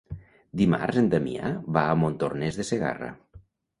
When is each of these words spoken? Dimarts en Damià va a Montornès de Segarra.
Dimarts 0.61 0.97
en 1.01 1.11
Damià 1.11 1.51
va 1.77 1.85
a 1.91 1.99
Montornès 2.05 2.59
de 2.63 2.67
Segarra. 2.71 3.13